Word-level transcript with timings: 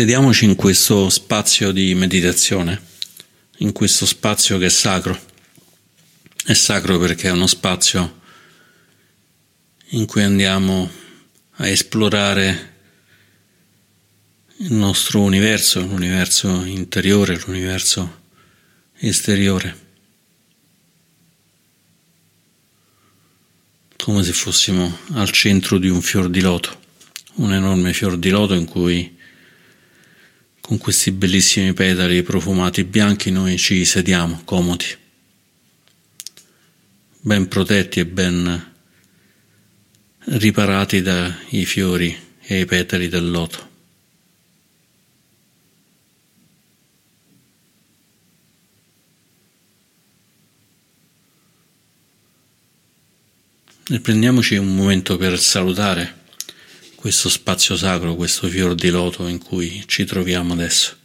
Sediamoci 0.00 0.46
in 0.46 0.54
questo 0.54 1.10
spazio 1.10 1.72
di 1.72 1.94
meditazione, 1.94 2.80
in 3.58 3.72
questo 3.72 4.06
spazio 4.06 4.56
che 4.56 4.64
è 4.64 4.70
sacro. 4.70 5.20
È 6.42 6.54
sacro 6.54 6.98
perché 6.98 7.28
è 7.28 7.32
uno 7.32 7.46
spazio 7.46 8.20
in 9.88 10.06
cui 10.06 10.22
andiamo 10.22 10.90
a 11.56 11.68
esplorare 11.68 12.76
il 14.60 14.72
nostro 14.72 15.20
universo, 15.20 15.84
l'universo 15.84 16.64
interiore, 16.64 17.38
l'universo 17.44 18.22
esteriore, 19.00 19.78
come 23.98 24.24
se 24.24 24.32
fossimo 24.32 25.00
al 25.12 25.30
centro 25.30 25.76
di 25.76 25.90
un 25.90 26.00
fior 26.00 26.30
di 26.30 26.40
loto, 26.40 26.80
un 27.34 27.52
enorme 27.52 27.92
fior 27.92 28.16
di 28.16 28.30
loto 28.30 28.54
in 28.54 28.64
cui 28.64 29.18
con 30.70 30.78
questi 30.78 31.10
bellissimi 31.10 31.72
petali 31.72 32.22
profumati 32.22 32.84
bianchi 32.84 33.32
noi 33.32 33.58
ci 33.58 33.84
sediamo 33.84 34.42
comodi, 34.44 34.84
ben 37.22 37.48
protetti 37.48 37.98
e 37.98 38.06
ben 38.06 38.72
riparati 40.26 41.02
dai 41.02 41.64
fiori 41.64 42.16
e 42.40 42.60
i 42.60 42.66
petali 42.66 43.08
del 43.08 43.28
loto. 43.28 43.68
E 53.88 53.98
prendiamoci 53.98 54.54
un 54.54 54.72
momento 54.76 55.16
per 55.16 55.36
salutare 55.36 56.19
questo 57.00 57.30
spazio 57.30 57.76
sacro, 57.76 58.14
questo 58.14 58.46
fior 58.46 58.74
di 58.74 58.90
loto 58.90 59.26
in 59.26 59.38
cui 59.38 59.82
ci 59.86 60.04
troviamo 60.04 60.52
adesso. 60.52 60.99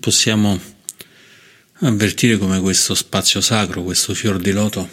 Possiamo 0.00 0.58
avvertire 1.80 2.38
come 2.38 2.60
questo 2.60 2.94
spazio 2.94 3.40
sacro, 3.40 3.82
questo 3.82 4.14
fior 4.14 4.38
di 4.38 4.52
loto 4.52 4.88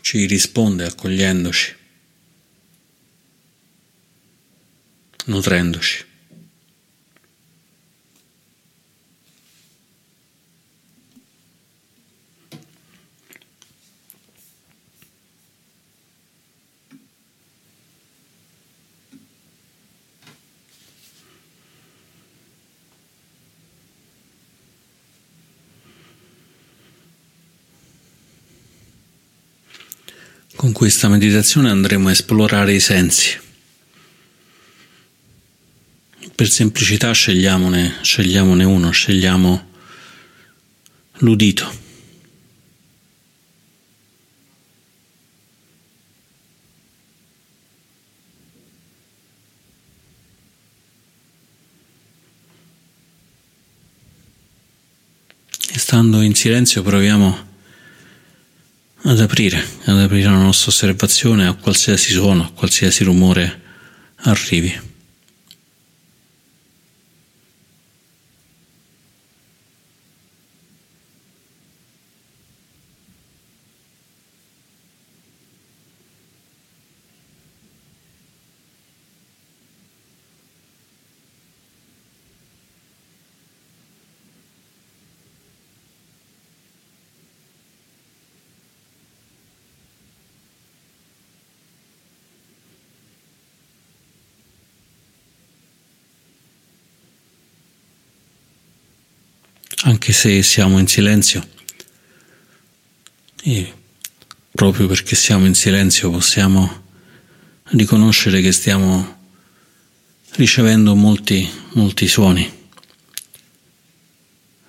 ci 0.00 0.26
risponde 0.26 0.84
accogliendoci, 0.84 1.74
nutrendoci. 5.26 6.06
Con 30.58 30.67
questa 30.78 31.08
meditazione 31.08 31.70
andremo 31.70 32.06
a 32.06 32.12
esplorare 32.12 32.72
i 32.72 32.78
sensi. 32.78 33.36
Per 36.36 36.48
semplicità 36.48 37.10
scegliamone, 37.10 37.96
scegliamone 38.00 38.62
uno, 38.62 38.92
scegliamo 38.92 39.70
l'udito. 41.14 41.68
Stando 55.58 56.20
in 56.20 56.36
silenzio 56.36 56.82
proviamo 56.82 57.26
a 57.26 57.47
ad 59.08 59.20
aprire, 59.20 59.64
ad 59.86 59.98
aprire 59.98 60.28
la 60.28 60.36
nostra 60.36 60.70
osservazione 60.70 61.46
a 61.46 61.54
qualsiasi 61.54 62.12
suono, 62.12 62.42
a 62.42 62.50
qualsiasi 62.54 63.04
rumore 63.04 63.60
arrivi. 64.16 64.87
Anche 100.08 100.12
se 100.12 100.42
siamo 100.42 100.78
in 100.78 100.86
silenzio. 100.86 101.46
E 103.42 103.74
proprio 104.50 104.86
perché 104.86 105.14
siamo 105.14 105.44
in 105.44 105.54
silenzio 105.54 106.10
possiamo 106.10 106.84
riconoscere 107.72 108.40
che 108.40 108.52
stiamo 108.52 109.16
ricevendo 110.36 110.94
molti, 110.94 111.46
molti 111.72 112.08
suoni, 112.08 112.50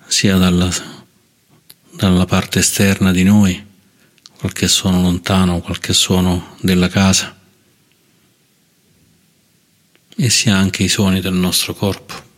sia 0.06 0.36
dalla, 0.36 0.70
dalla 1.92 2.26
parte 2.26 2.58
esterna 2.58 3.10
di 3.10 3.22
noi, 3.22 3.64
qualche 4.36 4.68
suono 4.68 5.00
lontano, 5.00 5.60
qualche 5.60 5.94
suono 5.94 6.56
della 6.60 6.88
casa, 6.88 7.34
e 10.16 10.28
sia 10.28 10.54
anche 10.54 10.82
i 10.82 10.88
suoni 10.88 11.20
del 11.20 11.34
nostro 11.34 11.72
corpo. 11.72 12.28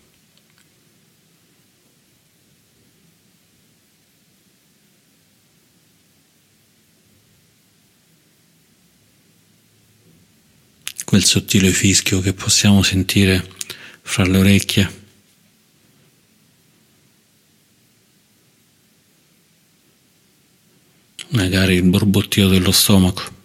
Quel 11.12 11.25
sottile 11.25 11.73
fischio 11.73 12.20
che 12.20 12.32
possiamo 12.32 12.82
sentire 12.82 13.47
fra 14.00 14.25
le 14.25 14.38
orecchie. 14.38 15.00
Magari 21.32 21.75
il 21.75 21.82
borbottio 21.82 22.49
dello 22.49 22.73
stomaco. 22.73 23.41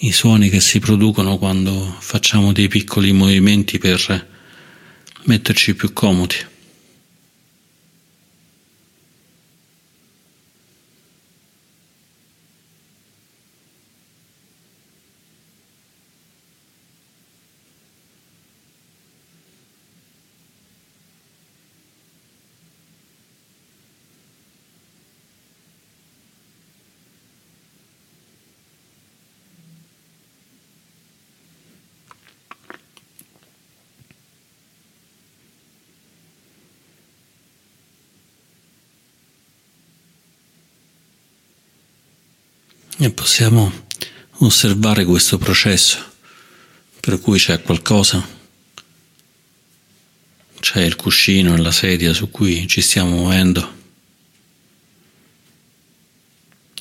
i 0.00 0.09
suoni 0.20 0.50
che 0.50 0.60
si 0.60 0.80
producono 0.80 1.38
quando 1.38 1.96
facciamo 1.98 2.52
dei 2.52 2.68
piccoli 2.68 3.10
movimenti 3.10 3.78
per 3.78 4.28
metterci 5.22 5.74
più 5.74 5.94
comodi. 5.94 6.34
E 43.02 43.10
possiamo 43.10 43.72
osservare 44.40 45.06
questo 45.06 45.38
processo 45.38 46.04
per 47.00 47.18
cui 47.18 47.38
c'è 47.38 47.62
qualcosa, 47.62 48.22
c'è 50.60 50.82
il 50.82 50.96
cuscino 50.96 51.54
e 51.54 51.62
la 51.62 51.70
sedia 51.70 52.12
su 52.12 52.30
cui 52.30 52.66
ci 52.66 52.82
stiamo 52.82 53.16
muovendo, 53.16 53.74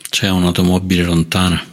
c'è 0.10 0.30
un'automobile 0.30 1.04
lontana. 1.04 1.66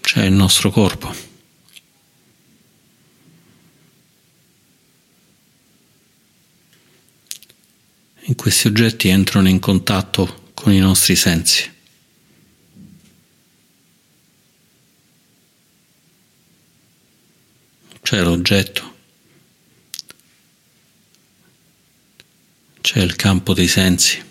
C'è 0.00 0.24
il 0.24 0.32
nostro 0.32 0.70
corpo. 0.70 1.14
In 8.28 8.34
questi 8.34 8.66
oggetti 8.66 9.08
entrano 9.08 9.48
in 9.48 9.58
contatto 9.58 10.50
con 10.52 10.70
i 10.70 10.78
nostri 10.78 11.16
sensi. 11.16 11.72
C'è 18.02 18.20
l'oggetto, 18.20 18.96
c'è 22.82 23.00
il 23.00 23.16
campo 23.16 23.54
dei 23.54 23.66
sensi 23.66 24.22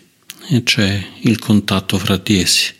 e 0.50 0.62
c'è 0.62 1.14
il 1.22 1.40
contatto 1.40 1.98
fra 1.98 2.18
di 2.18 2.40
essi. 2.40 2.76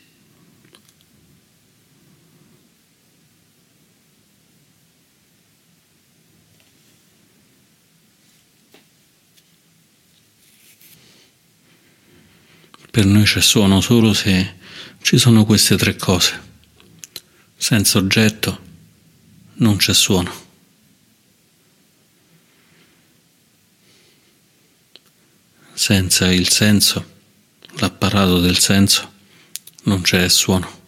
Per 12.98 13.06
noi 13.06 13.26
c'è 13.26 13.42
suono 13.42 13.80
solo 13.80 14.12
se 14.12 14.56
ci 15.04 15.20
sono 15.20 15.46
queste 15.46 15.78
tre 15.78 15.96
cose. 15.96 16.42
Senza 17.56 18.00
oggetto 18.00 18.60
non 19.58 19.76
c'è 19.76 19.94
suono. 19.94 20.34
Senza 25.74 26.34
il 26.34 26.50
senso, 26.50 27.20
l'apparato 27.76 28.40
del 28.40 28.58
senso, 28.58 29.14
non 29.84 30.02
c'è 30.02 30.28
suono. 30.28 30.82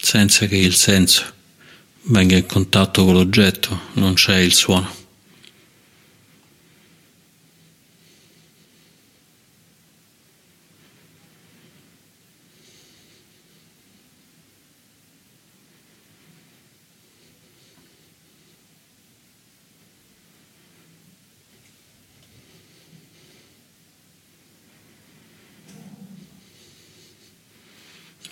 Senza 0.00 0.46
che 0.46 0.56
il 0.56 0.74
senso 0.74 1.35
venga 2.08 2.36
in 2.36 2.46
contatto 2.46 3.04
con 3.04 3.14
l'oggetto, 3.14 3.80
non 3.94 4.14
c'è 4.14 4.38
il 4.38 4.52
suono. 4.52 5.04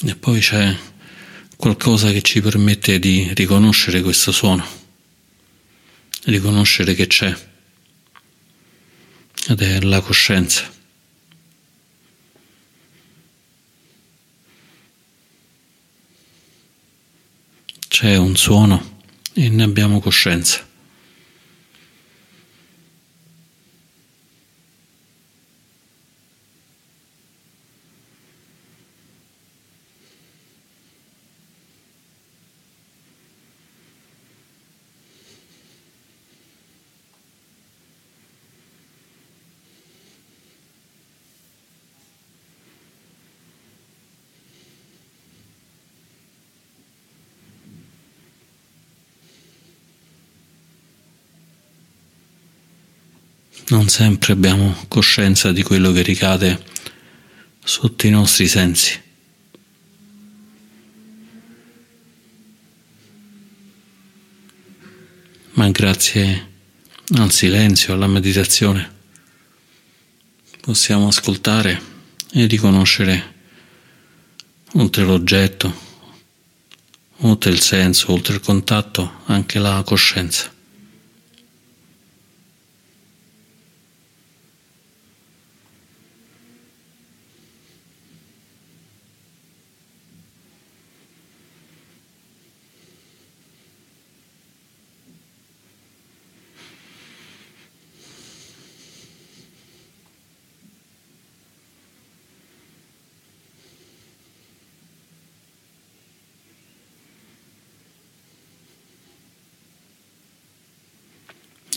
E 0.07 0.15
poi 0.17 0.39
c'è 0.39 0.77
qualcosa 1.65 2.13
che 2.13 2.21
ci 2.21 2.43
permette 2.43 2.99
di 2.99 3.33
riconoscere 3.33 4.03
questo 4.03 4.33
suono, 4.33 4.67
riconoscere 6.25 6.95
che 6.95 7.07
c'è, 7.07 7.35
ed 9.49 9.63
è 9.63 9.81
la 9.81 10.03
coscienza. 10.03 10.71
C'è 17.89 18.15
un 18.17 18.37
suono 18.37 19.01
e 19.33 19.49
ne 19.49 19.63
abbiamo 19.63 20.01
coscienza. 20.01 20.69
Non 53.75 53.89
sempre 53.89 54.35
abbiamo 54.35 54.85
coscienza 54.87 55.51
di 55.51 55.65
quello 55.65 55.91
che 55.91 56.03
ricade 56.03 56.63
sotto 57.65 58.07
i 58.07 58.11
nostri 58.11 58.47
sensi. 58.47 59.03
Ma 65.55 65.69
grazie 65.71 66.51
al 67.17 67.33
silenzio, 67.33 67.95
alla 67.95 68.07
meditazione, 68.07 68.93
possiamo 70.61 71.09
ascoltare 71.09 71.83
e 72.31 72.47
riconoscere 72.47 73.35
oltre 74.75 75.03
l'oggetto, 75.03 75.75
oltre 77.23 77.51
il 77.51 77.61
senso, 77.61 78.13
oltre 78.13 78.35
il 78.35 78.41
contatto, 78.41 79.23
anche 79.25 79.59
la 79.59 79.83
coscienza. 79.85 80.54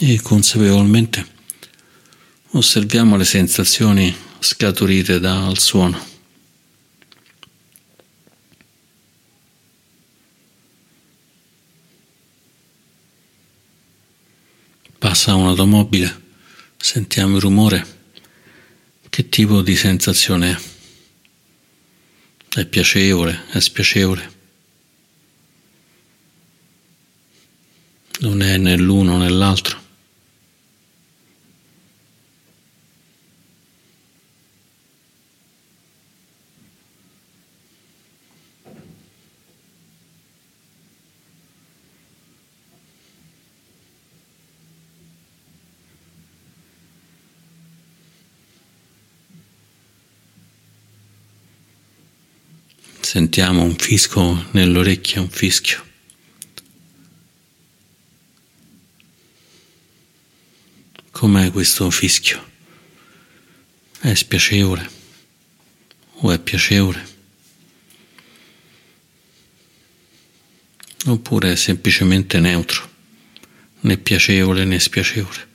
E 0.10 0.22
consapevolmente 0.22 1.36
osserviamo 2.52 3.18
le 3.18 3.26
sensazioni 3.26 4.16
scaturite 4.40 5.20
dal 5.20 5.58
suono. 5.58 6.00
Passa 14.98 15.36
un'automobile, 15.36 16.22
sentiamo 16.78 17.36
il 17.36 17.42
rumore. 17.42 17.96
Che 19.10 19.28
tipo 19.28 19.62
di 19.62 19.76
sensazione 19.76 20.52
è? 20.52 20.58
È 22.62 22.66
piacevole? 22.66 23.48
È 23.50 23.60
spiacevole? 23.60 24.36
Non 28.20 28.42
è 28.42 28.58
né 28.58 28.78
l'uno 28.78 29.18
né 29.18 29.28
l'altro. 29.28 29.87
Sentiamo 53.18 53.64
un 53.64 53.76
fisco 53.76 54.46
nell'orecchio, 54.52 55.24
un 55.24 55.30
fischio. 55.32 55.84
Com'è 61.10 61.50
questo 61.50 61.90
fischio? 61.90 62.48
È 64.02 64.14
spiacevole 64.14 64.90
o 66.18 66.32
è 66.32 66.38
piacevole? 66.38 67.16
oppure 71.08 71.56
semplicemente 71.56 72.40
neutro, 72.40 72.88
né 73.80 73.98
piacevole 73.98 74.64
né 74.64 74.80
spiacevole. 74.80 75.47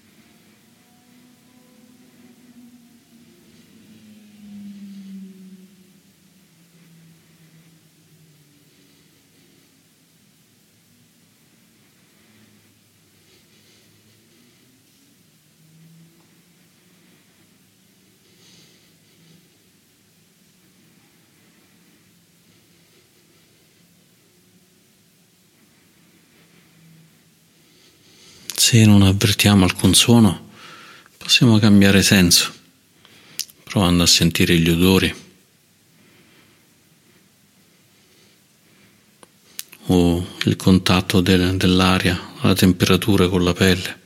Se 28.72 28.86
non 28.86 29.02
avvertiamo 29.02 29.64
alcun 29.64 29.92
suono, 29.92 30.48
possiamo 31.18 31.58
cambiare 31.58 32.02
senso, 32.02 32.50
provando 33.64 34.02
a 34.02 34.06
sentire 34.06 34.56
gli 34.56 34.70
odori 34.70 35.14
o 39.88 40.26
il 40.44 40.56
contatto 40.56 41.20
del, 41.20 41.58
dell'aria, 41.58 42.18
la 42.40 42.54
temperatura 42.54 43.28
con 43.28 43.44
la 43.44 43.52
pelle. 43.52 44.00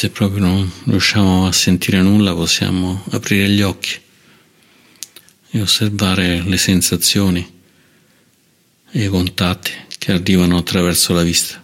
Se 0.00 0.08
proprio 0.08 0.40
non 0.40 0.72
riusciamo 0.84 1.46
a 1.46 1.52
sentire 1.52 2.00
nulla 2.00 2.32
possiamo 2.32 3.04
aprire 3.10 3.50
gli 3.50 3.60
occhi 3.60 4.00
e 5.50 5.60
osservare 5.60 6.40
le 6.42 6.56
sensazioni 6.56 7.60
e 8.92 9.04
i 9.04 9.08
contatti 9.08 9.72
che 9.98 10.12
arrivano 10.12 10.56
attraverso 10.56 11.12
la 11.12 11.20
vista. 11.20 11.62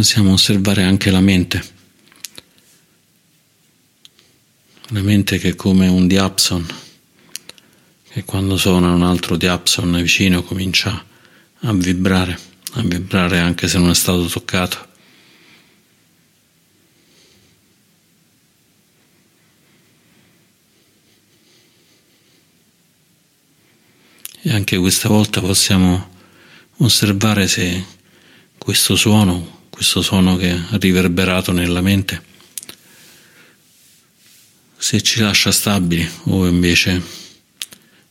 Possiamo 0.00 0.32
osservare 0.32 0.82
anche 0.82 1.10
la 1.10 1.20
mente. 1.20 1.62
La 4.88 5.02
mente 5.02 5.36
che 5.36 5.50
è 5.50 5.54
come 5.54 5.88
un 5.88 6.06
diapson, 6.06 6.66
che 8.08 8.24
quando 8.24 8.56
suona 8.56 8.94
un 8.94 9.02
altro 9.02 9.36
diapson 9.36 10.00
vicino 10.00 10.42
comincia 10.42 11.04
a 11.60 11.72
vibrare, 11.74 12.38
a 12.72 12.80
vibrare 12.80 13.40
anche 13.40 13.68
se 13.68 13.76
non 13.76 13.90
è 13.90 13.94
stato 13.94 14.24
toccato. 14.24 14.88
E 24.40 24.50
anche 24.50 24.78
questa 24.78 25.10
volta 25.10 25.42
possiamo 25.42 26.08
osservare 26.78 27.46
se 27.46 27.84
questo 28.56 28.96
suono 28.96 29.58
questo 29.80 30.02
suono 30.02 30.36
che 30.36 30.50
ha 30.50 30.76
riverberato 30.76 31.52
nella 31.52 31.80
mente, 31.80 32.22
se 34.76 35.00
ci 35.00 35.20
lascia 35.20 35.50
stabili 35.50 36.06
o 36.24 36.46
invece 36.46 37.02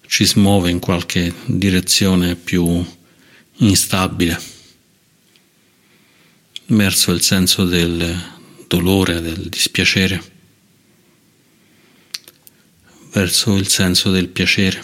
ci 0.07 0.25
smuove 0.25 0.71
in 0.71 0.79
qualche 0.79 1.31
direzione 1.45 2.35
più 2.35 2.83
instabile 3.57 4.41
verso 6.65 7.11
il 7.11 7.21
senso 7.21 7.65
del 7.65 8.19
dolore, 8.65 9.21
del 9.21 9.47
dispiacere, 9.47 10.23
verso 13.11 13.55
il 13.55 13.67
senso 13.67 14.09
del 14.09 14.29
piacere. 14.29 14.83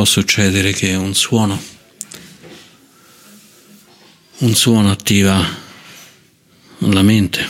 Può 0.00 0.08
succedere 0.08 0.72
che 0.72 0.94
un 0.94 1.14
suono, 1.14 1.62
un 4.38 4.54
suono 4.54 4.90
attiva 4.90 5.46
la 6.78 7.02
mente. 7.02 7.46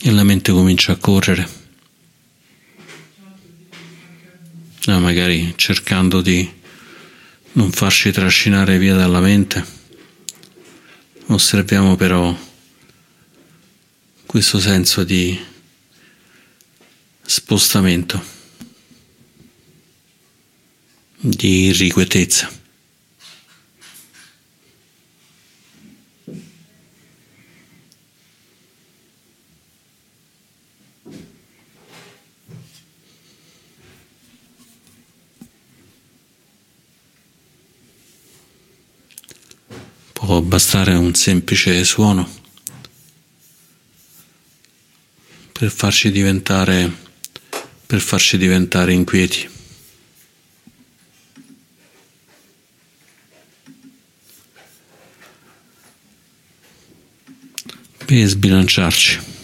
E 0.00 0.10
la 0.10 0.22
mente 0.24 0.52
comincia 0.52 0.92
a 0.92 0.96
correre, 0.96 1.48
ah, 4.86 4.98
magari 4.98 5.52
cercando 5.56 6.22
di 6.22 6.50
non 7.52 7.70
farci 7.72 8.10
trascinare 8.10 8.78
via 8.78 8.94
dalla 8.94 9.20
mente. 9.20 9.62
Osserviamo 11.26 11.94
però 11.96 12.34
questo 14.24 14.58
senso 14.58 15.04
di 15.04 15.54
spostamento 17.26 18.34
di 21.18 21.64
irrequietezza. 21.66 22.50
Può 40.12 40.40
bastare 40.40 40.94
un 40.94 41.14
semplice 41.14 41.84
suono 41.84 42.28
per 45.52 45.70
farci 45.70 46.10
diventare 46.10 47.05
per 47.86 48.00
farci 48.00 48.36
diventare 48.36 48.92
inquieti. 48.92 49.48
Per 58.04 58.26
sbilanciarci. 58.26 59.34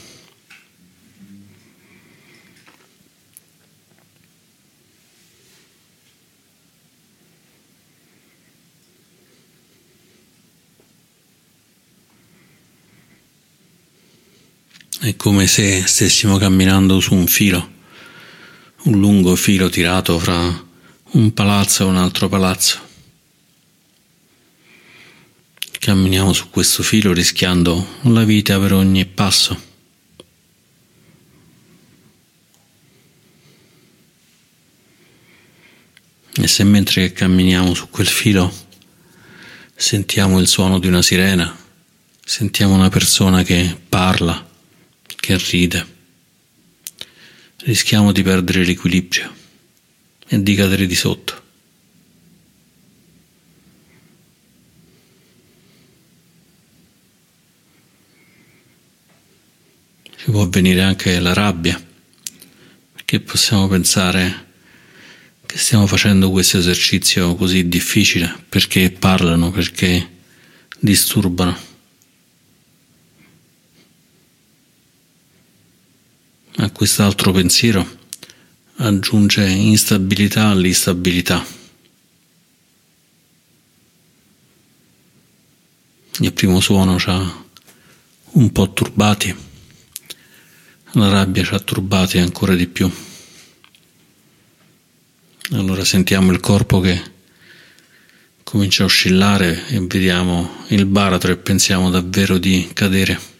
È 15.01 15.17
come 15.17 15.49
se 15.49 15.85
stessimo 15.85 16.39
camminando 16.39 17.01
su 17.01 17.15
un 17.15 17.27
filo 17.27 17.72
un 18.85 18.99
lungo 18.99 19.37
filo 19.37 19.69
tirato 19.69 20.19
fra 20.19 20.71
un 21.13 21.35
palazzo 21.35 21.85
e 21.85 21.87
un 21.87 21.97
altro 21.97 22.29
palazzo, 22.29 22.81
camminiamo 25.79 26.33
su 26.33 26.51
questo 26.51 26.83
filo 26.83 27.13
rischiando 27.13 27.99
la 28.03 28.25
vita 28.25 28.59
per 28.59 28.73
ogni 28.73 29.05
passo. 29.05 29.71
E 36.35 36.49
se 36.49 36.65
mentre 36.65 37.13
camminiamo 37.13 37.75
su 37.75 37.91
quel 37.91 38.07
filo 38.07 38.53
sentiamo 39.75 40.41
il 40.41 40.49
suono 40.49 40.79
di 40.79 40.87
una 40.89 41.03
sirena, 41.03 41.55
sentiamo 42.25 42.75
una 42.75 42.89
persona 42.89 43.43
che 43.43 43.79
parla, 43.89 44.49
che 45.05 45.37
ride, 45.37 45.87
rischiamo 47.65 48.13
di 48.13 48.23
perdere 48.23 48.65
l'equilibrio 48.65 49.33
e 50.27 50.43
di 50.43 50.55
cadere 50.55 50.87
di 50.87 50.95
sotto. 50.95 51.41
Ci 60.17 60.31
può 60.31 60.43
avvenire 60.43 60.83
anche 60.83 61.19
la 61.19 61.33
rabbia, 61.33 61.81
perché 62.93 63.21
possiamo 63.21 63.67
pensare 63.69 64.51
che 65.45 65.59
stiamo 65.59 65.87
facendo 65.87 66.31
questo 66.31 66.59
esercizio 66.59 67.35
così 67.35 67.69
difficile, 67.69 68.45
perché 68.49 68.91
parlano, 68.91 69.51
perché 69.51 70.11
disturbano. 70.79 71.72
A 76.57 76.71
quest'altro 76.71 77.33
pensiero 77.33 77.99
aggiunge 78.77 79.49
instabilità 79.49 80.49
all'instabilità. 80.49 81.43
Il 86.21 86.33
primo 86.35 86.61
suono 86.61 86.99
ci 86.99 87.09
ha 87.09 87.45
un 88.33 88.53
po' 88.53 88.73
turbati. 88.75 89.35
La 90.93 91.09
rabbia 91.09 91.43
ci 91.43 91.55
ha 91.55 91.59
turbati 91.59 92.19
ancora 92.19 92.55
di 92.55 92.67
più. 92.67 92.91
Allora 95.53 95.85
sentiamo 95.85 96.33
il 96.33 96.41
corpo 96.41 96.81
che 96.81 97.03
comincia 98.45 98.83
a 98.83 98.87
oscillare 98.87 99.69
e 99.69 99.81
vediamo 99.81 100.65
il 100.69 100.85
baratro 100.85 101.33
e 101.33 101.39
pensiamo 101.39 101.89
davvero 101.89 102.37
di 102.37 102.69
cadere. 102.75 103.32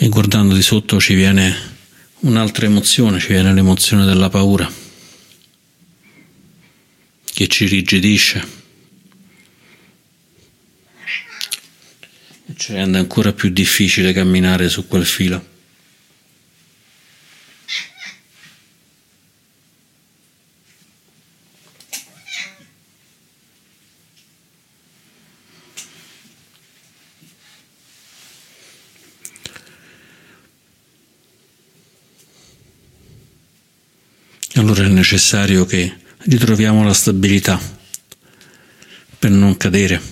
E 0.00 0.08
guardando 0.08 0.54
di 0.54 0.62
sotto 0.62 1.00
ci 1.00 1.14
viene 1.14 1.52
un'altra 2.20 2.66
emozione, 2.66 3.18
ci 3.18 3.32
viene 3.32 3.52
l'emozione 3.52 4.04
della 4.04 4.28
paura 4.28 4.70
che 7.24 7.48
ci 7.48 7.66
rigidisce 7.66 8.46
e 12.46 12.54
ci 12.56 12.72
rende 12.74 12.98
ancora 12.98 13.32
più 13.32 13.48
difficile 13.50 14.12
camminare 14.12 14.68
su 14.68 14.86
quel 14.86 15.04
filo. 15.04 15.47
Allora 34.58 34.82
è 34.82 34.88
necessario 34.88 35.64
che 35.66 35.94
ritroviamo 36.24 36.82
la 36.82 36.92
stabilità 36.92 37.60
per 39.16 39.30
non 39.30 39.56
cadere. 39.56 40.02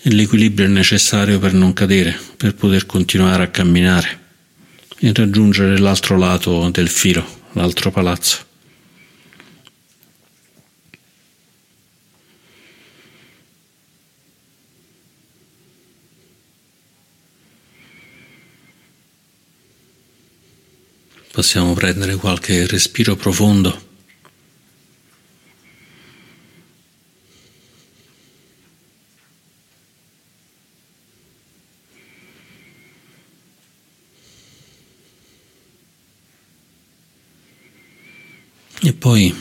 E 0.00 0.10
l'equilibrio 0.10 0.66
è 0.66 0.70
necessario 0.70 1.38
per 1.38 1.52
non 1.52 1.74
cadere, 1.74 2.18
per 2.38 2.54
poter 2.54 2.86
continuare 2.86 3.42
a 3.42 3.48
camminare 3.48 4.20
e 5.00 5.12
raggiungere 5.12 5.78
l'altro 5.78 6.16
lato 6.16 6.70
del 6.70 6.88
filo, 6.88 7.42
l'altro 7.52 7.90
palazzo. 7.90 8.51
Possiamo 21.42 21.74
prendere 21.74 22.14
qualche 22.14 22.68
respiro 22.68 23.16
profondo. 23.16 23.82
E 38.82 38.92
poi 38.92 39.34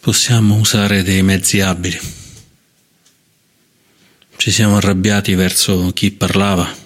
possiamo 0.00 0.56
usare 0.56 1.02
dei 1.02 1.22
mezzi 1.22 1.60
abili. 1.60 1.98
Ci 4.36 4.50
siamo 4.50 4.76
arrabbiati 4.76 5.34
verso 5.34 5.90
chi 5.94 6.10
parlava 6.10 6.81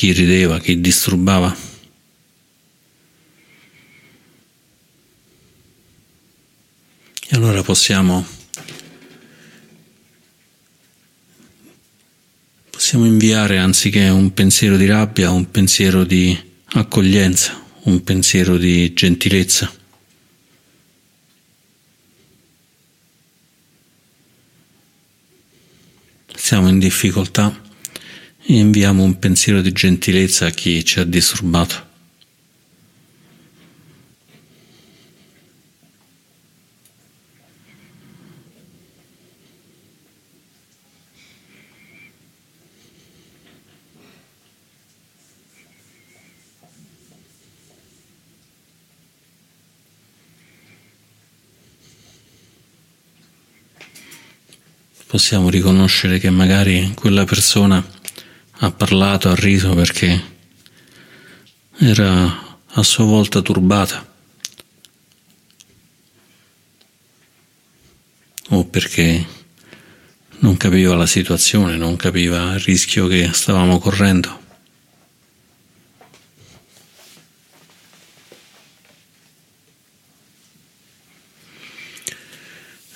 chi 0.00 0.12
rideva, 0.12 0.58
chi 0.58 0.80
disturbava. 0.80 1.54
E 7.28 7.36
allora 7.36 7.62
possiamo, 7.62 8.26
possiamo 12.70 13.04
inviare 13.04 13.58
anziché 13.58 14.08
un 14.08 14.32
pensiero 14.32 14.78
di 14.78 14.86
rabbia, 14.86 15.32
un 15.32 15.50
pensiero 15.50 16.04
di 16.04 16.34
accoglienza, 16.64 17.62
un 17.82 18.02
pensiero 18.02 18.56
di 18.56 18.94
gentilezza. 18.94 19.70
Siamo 26.34 26.70
in 26.70 26.78
difficoltà 26.78 27.68
e 28.54 28.58
inviamo 28.58 29.04
un 29.04 29.18
pensiero 29.18 29.60
di 29.60 29.70
gentilezza 29.70 30.46
a 30.46 30.50
chi 30.50 30.84
ci 30.84 30.98
ha 30.98 31.04
disturbato. 31.04 31.88
Possiamo 55.06 55.50
riconoscere 55.50 56.18
che 56.18 56.30
magari 56.30 56.92
quella 56.94 57.24
persona 57.24 57.98
ha 58.62 58.70
parlato, 58.72 59.30
ha 59.30 59.34
riso 59.34 59.74
perché 59.74 60.22
era 61.78 62.58
a 62.66 62.82
sua 62.82 63.04
volta 63.04 63.40
turbata 63.40 64.06
o 68.48 68.66
perché 68.66 69.26
non 70.40 70.56
capiva 70.58 70.94
la 70.94 71.06
situazione, 71.06 71.76
non 71.76 71.96
capiva 71.96 72.52
il 72.52 72.60
rischio 72.60 73.06
che 73.06 73.30
stavamo 73.32 73.78
correndo. 73.78 74.38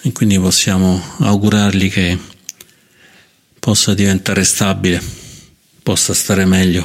E 0.02 0.12
quindi 0.12 0.38
possiamo 0.38 1.02
augurargli 1.20 1.90
che 1.90 2.18
possa 3.58 3.94
diventare 3.94 4.44
stabile 4.44 5.23
possa 5.84 6.14
stare 6.14 6.46
meglio, 6.46 6.82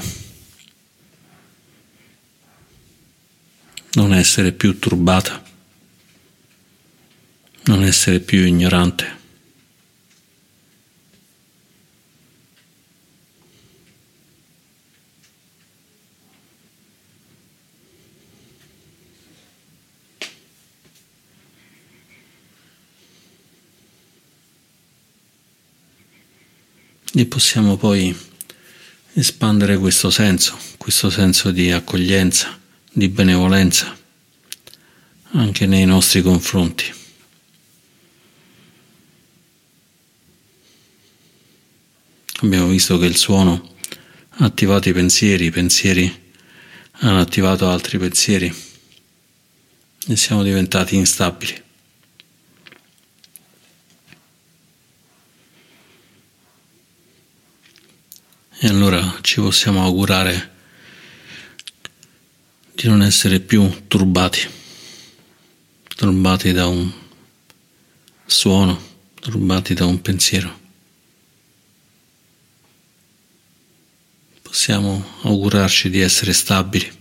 non 3.93 4.13
essere 4.13 4.51
più 4.51 4.77
turbata, 4.77 5.41
non 7.63 7.83
essere 7.83 8.19
più 8.19 8.45
ignorante. 8.45 9.17
E 27.13 27.25
possiamo 27.25 27.77
poi 27.77 28.27
espandere 29.19 29.77
questo 29.77 30.10
senso, 30.10 30.58
questo 30.77 31.10
senso 31.10 31.51
di 31.51 31.71
accoglienza, 31.71 32.58
di 32.91 33.10
benevolenza 33.10 33.97
anche 35.32 35.65
nei 35.65 35.86
nostri 35.86 36.21
confronti. 36.21 36.86
Abbiamo 42.41 42.67
visto 42.67 42.97
che 42.97 43.05
il 43.05 43.17
suono 43.17 43.75
ha 44.29 44.45
attivato 44.45 44.88
i 44.88 44.93
pensieri, 44.93 45.45
i 45.45 45.51
pensieri 45.51 46.32
hanno 47.01 47.19
attivato 47.19 47.69
altri 47.69 47.97
pensieri 47.97 48.53
e 50.08 50.15
siamo 50.15 50.43
diventati 50.43 50.95
instabili. 50.95 51.67
E 58.61 58.67
allora 58.67 59.19
ci 59.21 59.39
possiamo 59.39 59.81
augurare 59.81 60.51
di 62.75 62.89
non 62.89 63.01
essere 63.01 63.39
più 63.39 63.87
turbati, 63.87 64.45
turbati 65.95 66.51
da 66.51 66.67
un 66.67 66.91
suono, 68.25 68.77
turbati 69.21 69.73
da 69.73 69.85
un 69.85 70.01
pensiero. 70.01 70.59
Possiamo 74.41 75.05
augurarci 75.21 75.89
di 75.89 76.01
essere 76.01 76.33
stabili. 76.33 76.91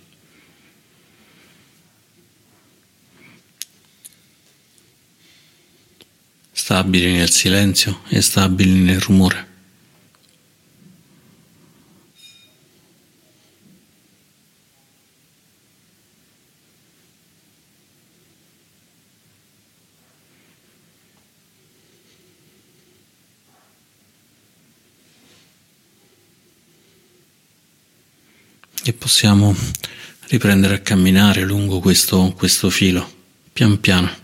Stabili 6.52 7.10
nel 7.14 7.30
silenzio 7.30 8.02
e 8.06 8.20
stabili 8.20 8.78
nel 8.78 9.00
rumore. 9.00 9.48
e 28.88 28.92
possiamo 29.08 29.56
riprendere 30.26 30.74
a 30.74 30.80
camminare 30.80 31.42
lungo 31.42 31.80
questo, 31.80 32.34
questo 32.36 32.68
filo, 32.68 33.10
pian 33.54 33.80
piano. 33.80 34.14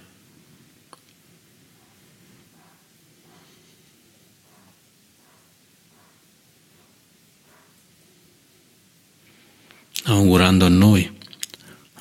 Augurando 10.03 10.67
a 10.67 10.69
noi, 10.69 11.11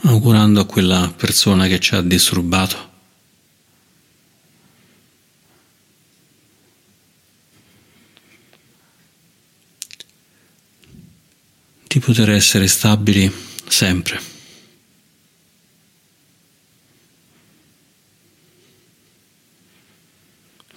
augurando 0.02 0.60
a 0.60 0.66
quella 0.66 1.14
persona 1.16 1.68
che 1.68 1.80
ci 1.80 1.96
ha 1.96 2.02
disturbato 2.02 2.92
di 11.93 11.93
poter 12.04 12.32
essere 12.32 12.68
stabili 12.68 13.32
sempre. 13.66 14.20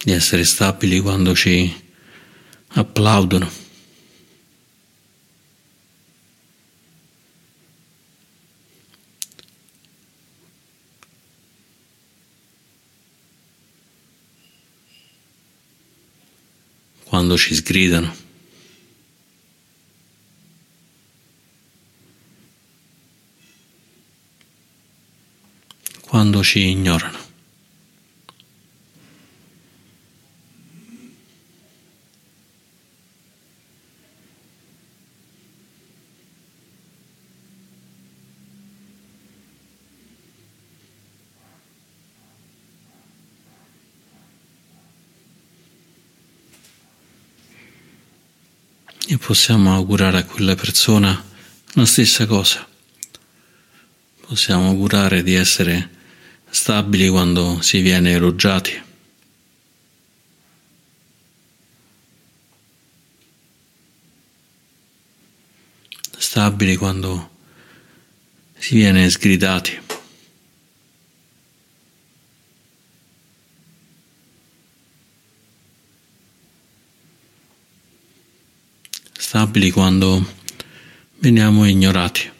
Di 0.01 0.13
essere 0.13 0.45
stabili 0.45 1.01
quando 1.01 1.35
ci 1.35 1.83
applaudono. 2.69 3.51
Quando 17.03 17.37
ci 17.37 17.53
sgridano. 17.53 18.26
Quando 26.07 26.41
ci 26.41 26.69
ignorano. 26.69 27.25
E 49.09 49.17
possiamo 49.17 49.73
augurare 49.73 50.19
a 50.19 50.23
quella 50.23 50.55
persona 50.55 51.23
la 51.73 51.85
stessa 51.85 52.25
cosa. 52.25 52.67
Possiamo 54.21 54.67
augurare 54.67 55.23
di 55.23 55.33
essere 55.33 55.95
stabili 56.49 57.09
quando 57.09 57.61
si 57.61 57.81
viene 57.81 58.11
elogiati. 58.11 58.81
Stabili 66.17 66.75
quando 66.75 67.29
si 68.57 68.75
viene 68.75 69.09
sgridati. 69.09 69.79
Stabili 79.17 79.71
quando 79.71 80.25
veniamo 81.19 81.65
ignorati. 81.65 82.35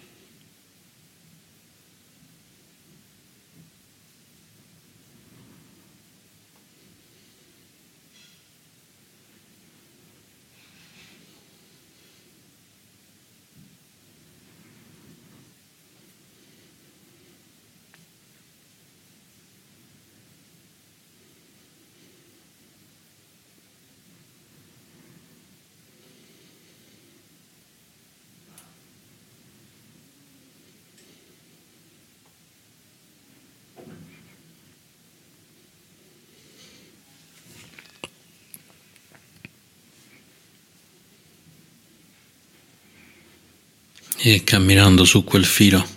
E 44.20 44.44
camminando 44.44 45.06
su 45.06 45.24
quel 45.24 45.46
filo, 45.46 45.88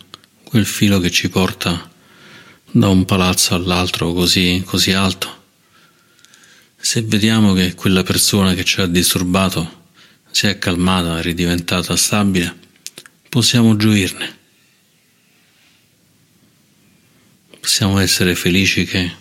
quel 0.45 0.67
filo 0.67 1.01
che 1.01 1.11
ci 1.11 1.31
porta 1.31 1.91
da 2.71 2.89
un 2.89 3.05
palazzo 3.07 3.55
all'altro 3.55 4.13
così, 4.13 4.63
così 4.65 4.93
alto. 4.93 5.39
Se 6.77 7.03
vediamo 7.03 7.55
che 7.55 7.75
quella 7.75 8.03
persona 8.03 8.55
che 8.55 8.65
ci 8.65 8.81
ha 8.81 8.87
disturbato 8.87 9.89
si 10.31 10.47
è 10.47 10.59
calmata, 10.59 11.19
è 11.19 11.23
ridiventata 11.23 11.97
stabile, 11.97 12.57
possiamo 13.29 13.77
gioirne. 13.77 14.39
Possiamo 17.59 17.99
essere 17.99 18.35
felici 18.35 18.85
che 18.85 19.13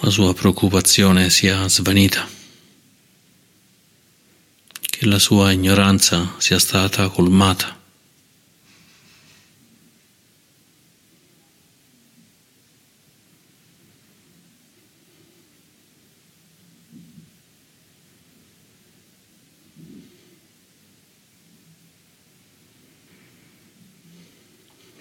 la 0.00 0.10
sua 0.10 0.34
preoccupazione 0.34 1.30
sia 1.30 1.68
svanita 1.68 2.38
che 5.00 5.06
la 5.06 5.18
sua 5.18 5.50
ignoranza 5.50 6.34
sia 6.36 6.58
stata 6.58 7.08
colmata. 7.08 7.74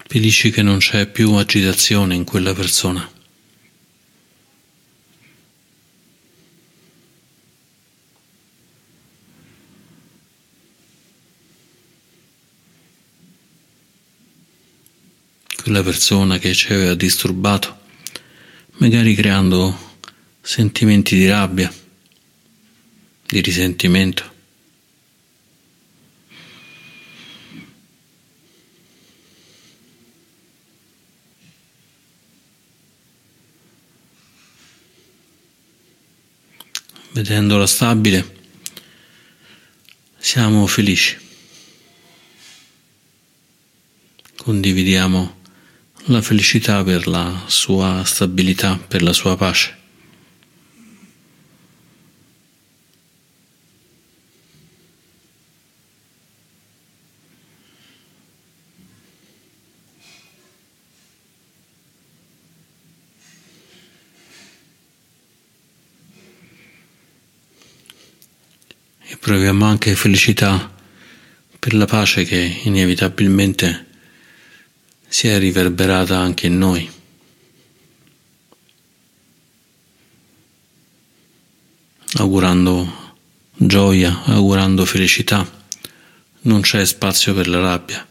Felici 0.07 0.49
che 0.49 0.61
non 0.61 0.77
c'è 0.77 1.07
più 1.07 1.33
agitazione 1.33 2.15
in 2.15 2.23
quella 2.23 2.53
persona. 2.53 3.18
Quella 15.61 15.83
persona 15.83 16.37
che 16.37 16.53
ci 16.53 16.71
aveva 16.71 16.93
disturbato, 16.95 17.77
magari 18.77 19.13
creando 19.15 19.97
sentimenti 20.41 21.15
di 21.15 21.27
rabbia, 21.27 21.71
di 23.25 23.41
risentimento. 23.41 24.37
Vedendola 37.11 37.67
stabile, 37.67 38.37
siamo 40.17 40.65
felici. 40.67 41.17
Condividiamo 44.37 45.38
la 46.05 46.21
felicità 46.21 46.83
per 46.83 47.07
la 47.07 47.43
sua 47.47 48.03
stabilità, 48.03 48.77
per 48.77 49.03
la 49.03 49.13
sua 49.13 49.35
pace. 49.35 49.77
E 69.01 69.17
proviamo 69.17 69.65
anche 69.65 69.95
felicità 69.95 70.71
per 71.59 71.73
la 71.73 71.85
pace 71.85 72.23
che 72.23 72.61
inevitabilmente 72.63 73.88
si 75.09 75.27
è 75.27 75.39
riverberata 75.39 76.17
anche 76.17 76.45
in 76.45 76.57
noi. 76.57 76.89
Augurando 82.13 83.15
gioia, 83.55 84.23
augurando 84.25 84.85
felicità, 84.85 85.47
non 86.41 86.61
c'è 86.61 86.85
spazio 86.85 87.33
per 87.33 87.47
la 87.47 87.59
rabbia, 87.59 88.07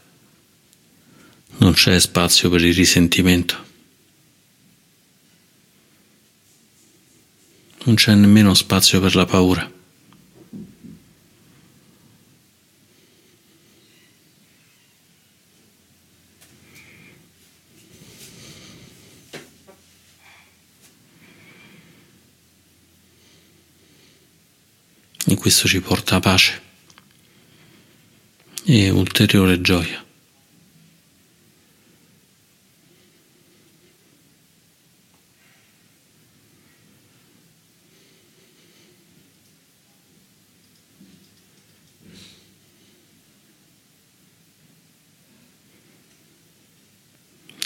non 1.57 1.73
c'è 1.73 1.99
spazio 1.99 2.49
per 2.49 2.63
il 2.63 2.73
risentimento, 2.73 3.65
non 7.85 7.95
c'è 7.95 8.13
nemmeno 8.13 8.53
spazio 8.53 8.99
per 8.99 9.15
la 9.15 9.25
paura. 9.25 9.77
e 25.28 25.28
questo 25.39 25.69
ci 25.69 25.79
porta 25.79 26.19
pace 26.19 26.61
e 28.65 28.89
ulteriore 28.89 29.61
gioia. 29.61 30.03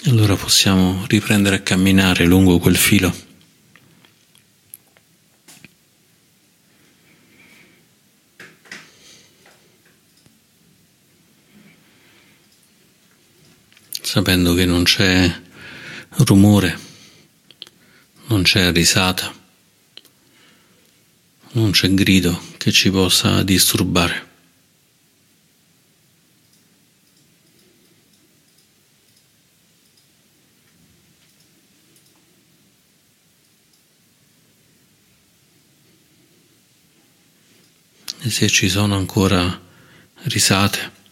Allora 0.06 0.36
possiamo 0.36 1.04
riprendere 1.08 1.56
a 1.56 1.60
camminare 1.60 2.24
lungo 2.24 2.60
quel 2.60 2.76
filo. 2.76 3.33
Sapendo 14.14 14.54
che 14.54 14.64
non 14.64 14.84
c'è 14.84 15.40
rumore, 16.18 16.78
non 18.26 18.42
c'è 18.42 18.70
risata, 18.70 19.34
non 21.54 21.72
c'è 21.72 21.92
grido 21.92 22.40
che 22.56 22.70
ci 22.70 22.92
possa 22.92 23.42
disturbare. 23.42 24.28
E 38.20 38.30
se 38.30 38.48
ci 38.48 38.68
sono 38.68 38.94
ancora 38.94 39.60
risate, 40.22 41.02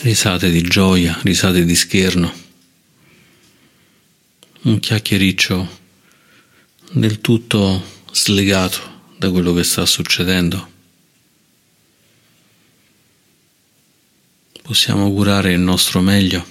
risate 0.00 0.50
di 0.50 0.62
gioia, 0.62 1.18
risate 1.22 1.64
di 1.64 1.74
scherno, 1.74 2.32
un 4.62 4.78
chiacchiericcio 4.78 5.78
del 6.92 7.20
tutto 7.20 7.82
slegato 8.12 9.14
da 9.16 9.30
quello 9.30 9.52
che 9.52 9.64
sta 9.64 9.86
succedendo. 9.86 10.74
Possiamo 14.62 15.04
augurare 15.04 15.52
il 15.52 15.60
nostro 15.60 16.00
meglio 16.00 16.44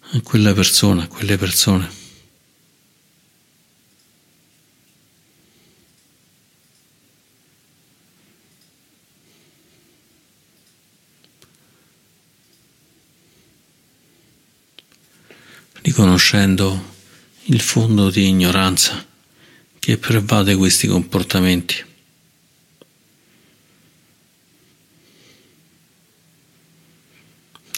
a 0.00 0.20
quella 0.22 0.52
persona, 0.54 1.02
a 1.02 1.06
quelle 1.08 1.36
persone. 1.36 2.01
Riconoscendo 16.12 16.94
il 17.44 17.60
fondo 17.60 18.10
di 18.10 18.28
ignoranza 18.28 19.02
che 19.78 19.96
pervade 19.96 20.54
questi 20.56 20.86
comportamenti. 20.86 21.82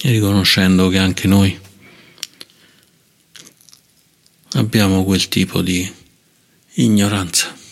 E 0.03 0.11
riconoscendo 0.11 0.89
che 0.89 0.99
anche 0.99 1.29
noi 1.29 1.57
abbiamo 4.55 5.05
quel 5.05 5.29
tipo 5.29 5.63
di 5.63 5.89
ignoranza. 6.75 7.63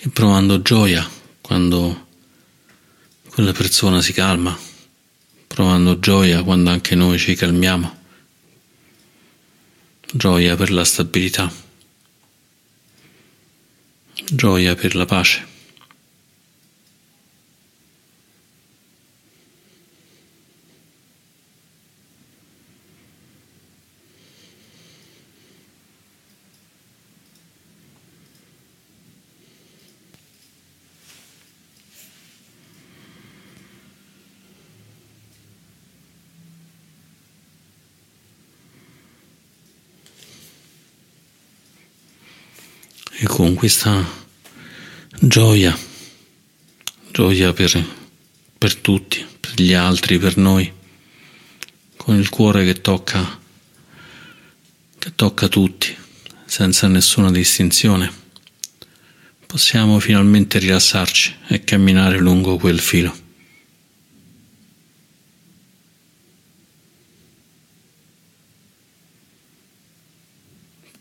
e 0.00 0.08
provando 0.38 0.62
gioia 0.62 1.04
quando 1.40 2.06
quella 3.28 3.50
persona 3.50 4.00
si 4.00 4.12
calma, 4.12 4.56
provando 5.48 5.98
gioia 5.98 6.44
quando 6.44 6.70
anche 6.70 6.94
noi 6.94 7.18
ci 7.18 7.34
calmiamo, 7.34 7.96
gioia 10.12 10.54
per 10.54 10.70
la 10.70 10.84
stabilità, 10.84 11.52
gioia 14.30 14.76
per 14.76 14.94
la 14.94 15.06
pace. 15.06 15.56
e 43.20 43.26
con 43.26 43.47
questa 43.58 44.08
gioia, 45.18 45.76
gioia 47.10 47.52
per 47.52 47.84
per 48.56 48.76
tutti, 48.76 49.26
per 49.40 49.60
gli 49.60 49.72
altri, 49.72 50.16
per 50.16 50.36
noi, 50.36 50.72
con 51.96 52.16
il 52.16 52.28
cuore 52.28 52.64
che 52.64 52.80
tocca, 52.80 53.40
che 54.96 55.12
tocca 55.12 55.48
tutti, 55.48 55.92
senza 56.44 56.86
nessuna 56.86 57.32
distinzione, 57.32 58.12
possiamo 59.44 59.98
finalmente 59.98 60.60
rilassarci 60.60 61.34
e 61.48 61.64
camminare 61.64 62.16
lungo 62.18 62.58
quel 62.58 62.78
filo. 62.78 63.26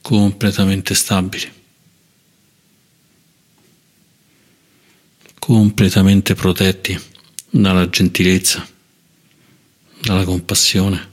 completamente 0.02 0.96
stabili, 0.96 1.52
completamente 5.48 6.36
protetti 6.36 7.00
dalla 7.50 7.90
gentilezza, 7.90 8.68
dalla 10.02 10.26
compassione, 10.26 11.10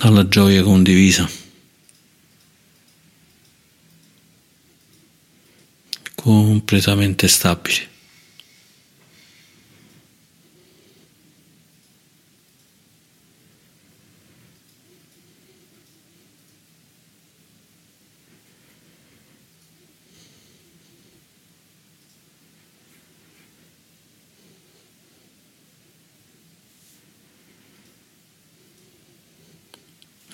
dalla 0.00 0.26
gioia 0.26 0.64
condivisa. 0.64 1.30
completamente 6.16 7.28
stabili. 7.28 7.88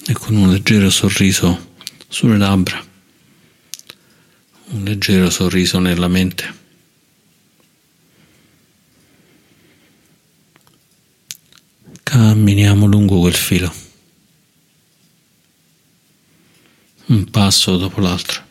e 0.07 0.13
con 0.35 0.43
un 0.43 0.51
leggero 0.51 0.91
sorriso 0.91 1.77
sulle 2.09 2.37
labbra, 2.37 2.85
un 4.71 4.83
leggero 4.83 5.31
sorriso 5.31 5.79
nella 5.79 6.09
mente. 6.09 6.63
Camminiamo 12.03 12.87
lungo 12.87 13.21
quel 13.21 13.35
filo, 13.35 13.73
un 17.07 17.31
passo 17.31 17.77
dopo 17.77 18.01
l'altro, 18.01 18.43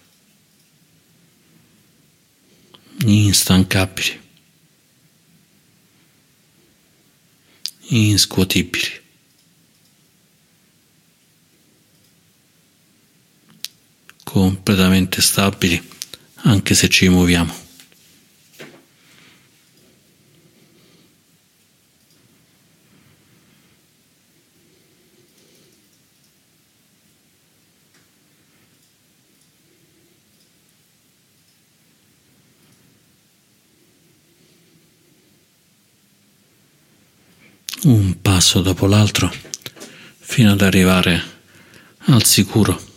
instancabili, 3.03 4.21
inscuotibili. 7.87 9.01
Completamente 14.33 15.21
stabili 15.21 15.79
anche 16.45 16.73
se 16.73 16.89
ci 16.89 17.07
muoviamo. 17.07 17.61
Un 37.83 38.19
passo 38.19 38.61
dopo 38.61 38.87
l'altro 38.87 39.31
fino 40.17 40.53
ad 40.53 40.61
arrivare 40.61 41.21
al 42.05 42.23
sicuro 42.23 42.92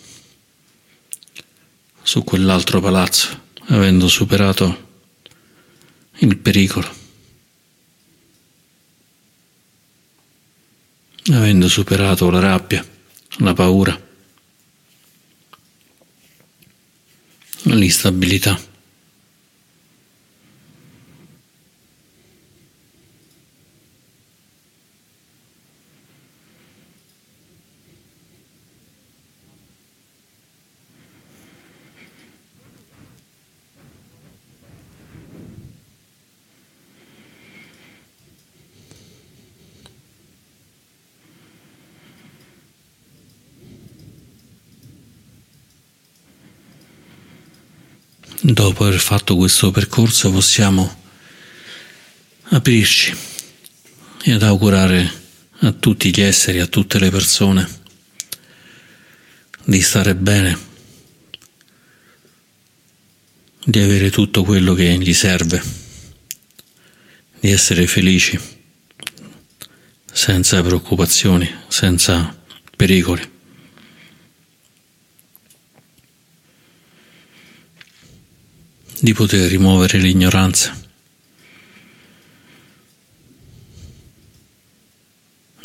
su 2.16 2.24
quell'altro 2.24 2.80
palazzo, 2.80 3.42
avendo 3.66 4.08
superato 4.08 5.02
il 6.20 6.38
pericolo, 6.38 6.88
avendo 11.30 11.68
superato 11.68 12.30
la 12.30 12.38
rabbia, 12.38 12.82
la 13.40 13.52
paura, 13.52 14.00
l'instabilità. 17.64 18.58
Dopo 48.52 48.84
aver 48.84 49.00
fatto 49.00 49.34
questo 49.36 49.72
percorso 49.72 50.30
possiamo 50.30 51.02
aprirci 52.50 53.14
e 54.22 54.32
ad 54.32 54.42
augurare 54.42 55.24
a 55.60 55.72
tutti 55.72 56.14
gli 56.14 56.20
esseri, 56.20 56.60
a 56.60 56.66
tutte 56.66 57.00
le 57.00 57.10
persone 57.10 57.68
di 59.64 59.80
stare 59.80 60.14
bene, 60.14 60.56
di 63.64 63.80
avere 63.80 64.10
tutto 64.10 64.44
quello 64.44 64.74
che 64.74 64.96
gli 64.96 65.12
serve, 65.12 65.60
di 67.40 67.50
essere 67.50 67.88
felici, 67.88 68.38
senza 70.12 70.62
preoccupazioni, 70.62 71.52
senza 71.66 72.36
pericoli. 72.76 73.34
Di 79.06 79.14
poter 79.14 79.48
rimuovere 79.48 79.98
l'ignoranza, 79.98 80.76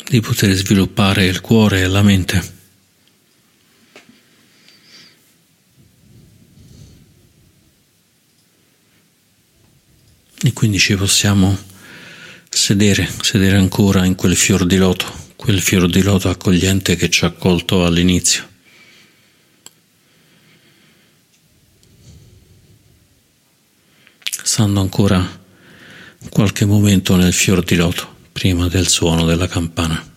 di 0.08 0.20
poter 0.20 0.54
sviluppare 0.54 1.26
il 1.26 1.40
cuore 1.40 1.80
e 1.80 1.88
la 1.88 2.02
mente. 2.02 2.60
E 10.44 10.52
quindi 10.52 10.78
ci 10.78 10.94
possiamo 10.94 11.58
sedere, 12.48 13.10
sedere 13.22 13.56
ancora 13.56 14.04
in 14.04 14.14
quel 14.14 14.36
fior 14.36 14.64
di 14.66 14.76
loto, 14.76 15.12
quel 15.34 15.60
fior 15.60 15.88
di 15.88 16.02
loto 16.02 16.28
accogliente 16.28 16.94
che 16.94 17.10
ci 17.10 17.24
ha 17.24 17.26
accolto 17.26 17.84
all'inizio. 17.84 18.51
Stando 24.62 24.80
ancora 24.80 25.28
qualche 26.30 26.64
momento 26.64 27.16
nel 27.16 27.32
fior 27.32 27.64
di 27.64 27.74
loto 27.74 28.06
prima 28.30 28.68
del 28.68 28.86
suono 28.86 29.24
della 29.24 29.48
campana. 29.48 30.11